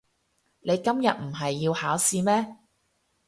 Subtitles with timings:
[0.61, 2.57] 你今日唔係要考試咩？